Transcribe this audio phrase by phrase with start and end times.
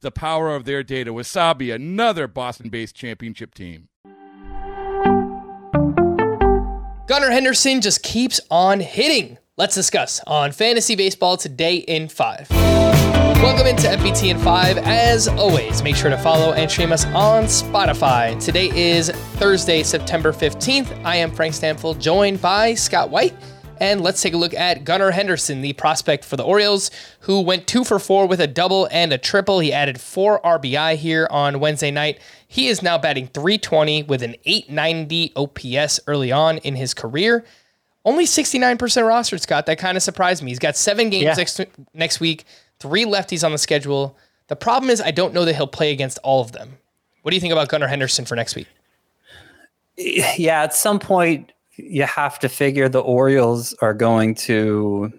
[0.00, 1.12] the power of their data.
[1.12, 3.88] Wasabi, another Boston based championship team.
[7.06, 9.38] Gunnar Henderson just keeps on hitting.
[9.56, 12.50] Let's discuss on Fantasy Baseball today in 5.
[12.50, 14.78] Welcome into FBT in 5.
[14.78, 18.42] As always, make sure to follow and stream us on Spotify.
[18.42, 21.04] Today is Thursday, September 15th.
[21.04, 23.34] I am Frank Stampfl, joined by Scott White.
[23.78, 27.66] And let's take a look at Gunnar Henderson, the prospect for the Orioles, who went
[27.66, 29.60] two for four with a double and a triple.
[29.60, 32.18] He added four RBI here on Wednesday night.
[32.48, 37.44] He is now batting 320 with an 890 OPS early on in his career.
[38.04, 39.66] Only 69% rostered, Scott.
[39.66, 40.50] That kind of surprised me.
[40.52, 41.34] He's got seven games Yeah.
[41.34, 41.60] next,
[41.92, 42.44] next week,
[42.78, 44.16] three lefties on the schedule.
[44.48, 46.78] The problem is, I don't know that he'll play against all of them.
[47.22, 48.68] What do you think about Gunnar Henderson for next week?
[49.98, 55.12] yeah, at some point you have to figure the Orioles are going to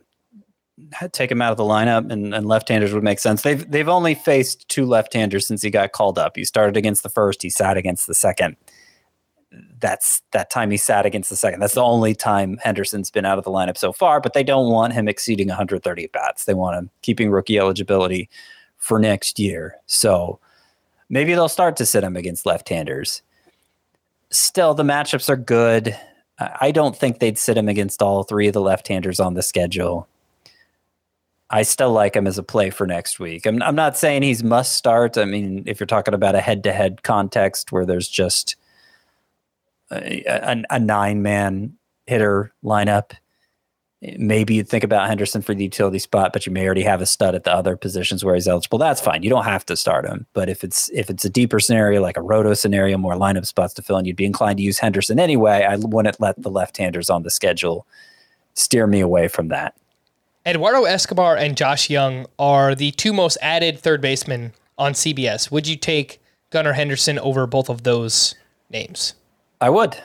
[1.12, 3.42] take him out of the lineup, and, and left-handers would make sense.
[3.42, 6.36] They've they've only faced two left-handers since he got called up.
[6.36, 8.56] He started against the first, he sat against the second.
[9.80, 11.62] That's that time he sat against the second.
[11.62, 14.20] That's the only time Henderson's been out of the lineup so far.
[14.20, 16.46] But they don't want him exceeding 130 at bats.
[16.46, 18.30] They want him keeping rookie eligibility
[18.76, 19.78] for next year.
[19.86, 20.40] So
[21.10, 23.22] maybe they'll start to sit him against left-handers
[24.30, 25.98] still the matchups are good.
[26.40, 30.08] I don't think they'd sit him against all three of the left-handers on the schedule.
[31.50, 33.46] I still like him as a play for next week.
[33.46, 35.18] I'm, I'm not saying he's must start.
[35.18, 38.56] I mean, if you're talking about a head-to-head context where there's just
[39.90, 43.12] a, a, a nine-man hitter lineup,
[44.02, 47.06] maybe you'd think about Henderson for the utility spot, but you may already have a
[47.06, 48.78] stud at the other positions where he's eligible.
[48.78, 49.24] That's fine.
[49.24, 50.26] You don't have to start him.
[50.34, 53.74] But if it's if it's a deeper scenario like a roto scenario, more lineup spots
[53.76, 57.10] to fill, and you'd be inclined to use Henderson anyway, I wouldn't let the left-handers
[57.10, 57.88] on the schedule
[58.54, 59.76] steer me away from that.
[60.46, 65.52] Eduardo Escobar and Josh Jung are the two most added third basemen on CBS.
[65.52, 66.22] Would you take
[66.52, 68.36] Gunnar Henderson over both of those
[68.70, 69.14] names?
[69.60, 69.98] I would.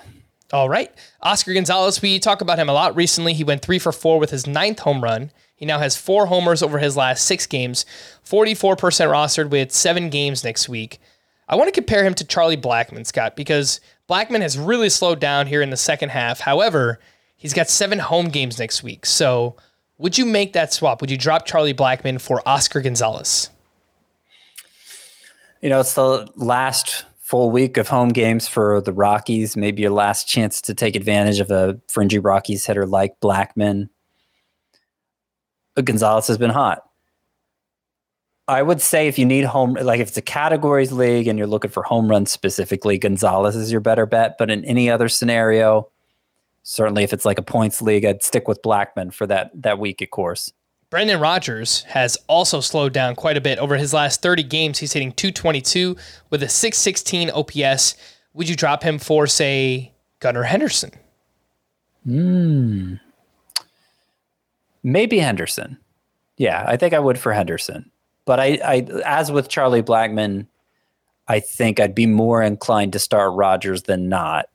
[0.53, 0.93] All right.
[1.23, 3.33] Oscar Gonzalez, we talk about him a lot recently.
[3.33, 5.31] He went three for four with his ninth home run.
[5.57, 7.87] He now has four homers over his last six games,
[8.27, 10.99] 44% rostered with seven games next week.
[11.49, 13.81] I want to compare him to Charlie Blackmon, Scott, because
[14.11, 16.41] Blackmon has really slowed down here in the second half.
[16.41, 16.99] However,
[17.37, 19.07] he's got seven home games next week.
[19.07, 19.57] So
[19.99, 21.01] would you make that swap?
[21.01, 23.49] Would you drop Charlie Blackmon for Oscar Gonzalez?
[25.61, 29.57] You know, it's the last full week of home games for the Rockies.
[29.57, 33.89] Maybe your last chance to take advantage of a fringy Rockies hitter like Blackmon.
[35.75, 36.83] But Gonzalez has been hot.
[38.49, 41.49] I would say if you need home, like if it's a categories league and you're
[41.49, 44.37] looking for home runs specifically, Gonzalez is your better bet.
[44.39, 45.89] But in any other scenario,
[46.65, 50.03] certainly if it's like a points league, I'd stick with Blackmon for that that week,
[50.03, 50.53] of course.
[50.93, 53.59] Brendan Rodgers has also slowed down quite a bit.
[53.59, 55.97] Over his last 30 games, he's hitting 222
[56.29, 57.97] with a 616 OPS.
[58.35, 60.91] Would you drop him for, say, Gunnar Henderson?
[62.05, 62.97] Hmm.
[64.83, 65.79] Maybe Henderson.
[66.37, 67.91] Yeah, I think I would for Henderson.
[68.27, 70.47] But I, I as with Charlie Blackmon,
[71.27, 74.51] I think I'd be more inclined to start Rodgers than not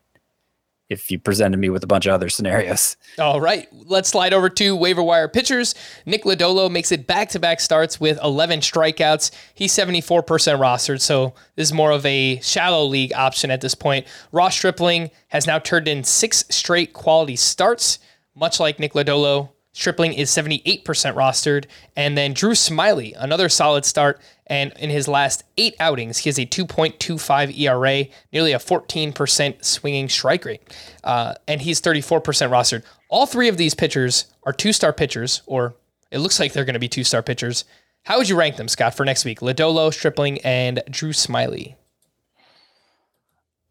[0.90, 2.96] if you presented me with a bunch of other scenarios.
[3.20, 5.76] All right, let's slide over to waiver wire pitchers.
[6.06, 9.32] Nick Lodolo makes it back to back starts with 11 strikeouts.
[9.54, 14.08] He's 74% rostered, so this is more of a shallow league option at this point.
[14.32, 18.00] Ross Stripling has now turned in six straight quality starts,
[18.36, 19.50] much like Nick Lodolo.
[19.74, 21.66] Stripling is 78% rostered.
[21.96, 24.20] And then Drew Smyly, another solid start.
[24.48, 30.10] And in his last eight outings, he has a 2.25 ERA, nearly a 14% swinging
[30.10, 30.62] strike rate.
[31.04, 32.84] Uh, and he's 34% rostered.
[33.10, 35.76] All three of these pitchers are two star pitchers, or
[36.12, 37.66] it looks like they're going to be two star pitchers.
[38.04, 39.42] How would you rank them, Scott, for next week?
[39.42, 41.76] Lodolo, Stripling, and Drew Smyly.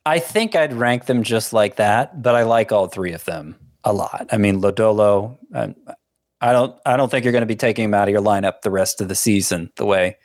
[0.04, 3.56] I think I'd rank them just like that, but I like all three of them
[3.82, 4.28] a lot.
[4.30, 5.74] I mean, Lodolo, I,
[6.40, 8.60] I don't, I don't think you're going to be taking him out of your lineup
[8.60, 9.72] the rest of the season.
[9.76, 10.18] The way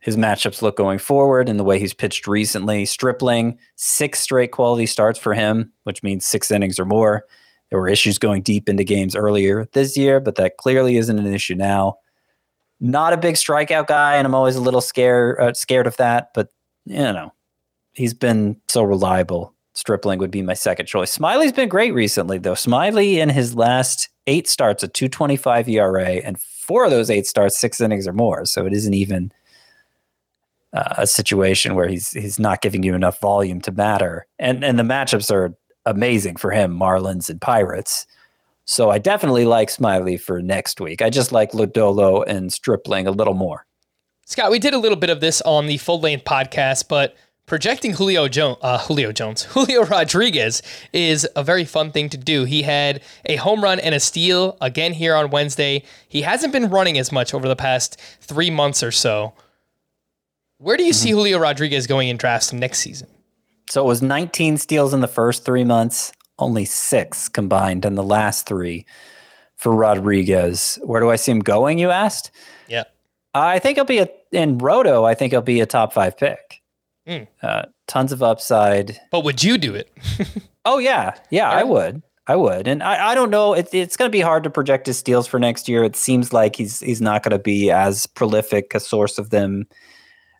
[0.00, 4.86] his matchups look going forward and the way he's pitched recently, Stripling, six straight quality
[4.86, 7.24] starts for him, which means six innings or more.
[7.68, 11.32] There were issues going deep into games earlier this year, but that clearly isn't an
[11.32, 11.98] issue now.
[12.80, 16.30] Not a big strikeout guy, and I'm always a little scared uh, scared of that.
[16.34, 16.48] But
[16.86, 17.32] you know,
[17.92, 19.54] he's been so reliable.
[19.74, 21.16] Stripling would be my second choice.
[21.16, 22.54] Smyly's been great recently, though.
[22.54, 27.58] Smyly in his last eight starts, a 225 ERA, and four of those eight starts,
[27.58, 28.44] six innings or more.
[28.46, 29.30] So it isn't even
[30.72, 34.26] uh, a situation where he's he's not giving you enough volume to matter.
[34.38, 35.54] And and the matchups are
[35.86, 38.06] amazing for him, Marlins and Pirates.
[38.64, 41.02] So I definitely like Smyly for next week.
[41.02, 43.66] I just like Lodolo and Stripling a little more.
[44.26, 47.94] Scott, we did a little bit of this on the full length podcast, but projecting
[47.94, 50.62] Julio uh, Julio Jones, Julio Rodriguez
[50.92, 52.44] is a very fun thing to do.
[52.44, 55.82] He had a home run and a steal again here on Wednesday.
[56.08, 59.32] He hasn't been running as much over the past three months or so.
[60.60, 61.02] Where do you mm-hmm.
[61.02, 63.08] see Julio Rodriguez going in drafts next season?
[63.70, 68.02] So it was 19 steals in the first three months, only six combined in the
[68.02, 68.84] last three
[69.56, 70.78] for Rodriguez.
[70.82, 72.30] Where do I see him going, you asked?
[72.68, 72.84] Yeah.
[73.32, 76.60] I think he'll be a, in Roto, I think he'll be a top five pick.
[77.08, 77.26] Mm.
[77.42, 79.00] Uh, tons of upside.
[79.10, 79.90] But would you do it?
[80.66, 81.14] oh, yeah.
[81.30, 82.02] Yeah, yeah, I would.
[82.26, 82.68] I would.
[82.68, 83.54] And I, I don't know.
[83.54, 85.84] It, it's going to be hard to project his steals for next year.
[85.84, 89.66] It seems like he's he's not going to be as prolific a source of them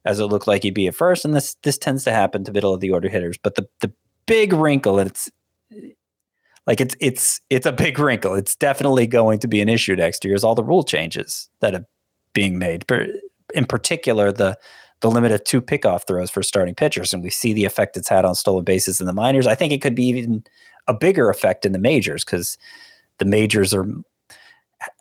[0.04, 1.24] as it looked like he'd be at first.
[1.24, 3.38] And this this tends to happen to middle of the order hitters.
[3.42, 3.92] But the the
[4.26, 5.30] big wrinkle, and it's
[6.66, 8.34] like it's it's it's a big wrinkle.
[8.34, 10.34] It's definitely going to be an issue next year.
[10.34, 11.86] Is all the rule changes that are
[12.32, 12.84] being made,
[13.54, 14.56] in particular the
[15.00, 18.08] the limit of two pickoff throws for starting pitchers, and we see the effect it's
[18.08, 19.46] had on stolen bases in the minors.
[19.46, 20.44] I think it could be even
[20.86, 22.58] a bigger effect in the majors because
[23.18, 23.86] the majors are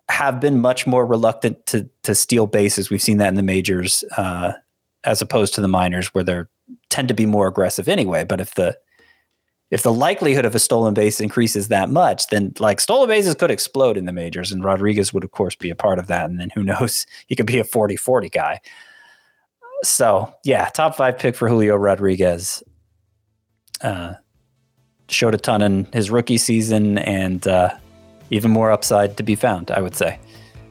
[0.10, 2.90] have been much more reluctant to to steal bases.
[2.90, 4.54] We've seen that in the majors uh,
[5.04, 6.42] as opposed to the minors where they
[6.90, 8.24] tend to be more aggressive anyway.
[8.24, 8.78] But if the
[9.72, 13.52] if the likelihood of a stolen base increases that much, then like stolen bases could
[13.52, 16.30] explode in the majors, and Rodriguez would of course be a part of that.
[16.30, 18.62] And then who knows, he could be a 40-40 guy.
[19.84, 22.64] So yeah, top five pick for Julio Rodriguez.
[23.82, 24.16] Uh,
[25.08, 27.74] showed a ton in his rookie season, and uh,
[28.30, 30.20] even more upside to be found, I would say.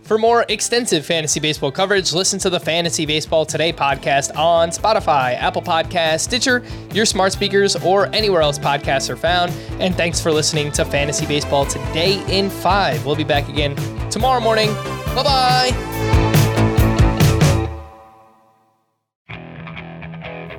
[0.09, 5.37] For more extensive fantasy baseball coverage, listen to the Fantasy Baseball Today podcast on Spotify,
[5.37, 6.65] Apple Podcasts, Stitcher,
[6.95, 9.53] your smart speakers, or anywhere else podcasts are found.
[9.81, 13.05] And thanks for listening to Fantasy Baseball Today in 5.
[13.05, 13.77] We'll be back again
[14.09, 14.71] tomorrow morning.
[15.15, 15.73] Bye bye.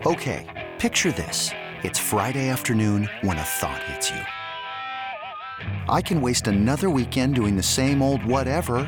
[0.05, 1.49] Okay, picture this.
[1.81, 4.21] It's Friday afternoon when a thought hits you.
[5.89, 8.87] I can waste another weekend doing the same old whatever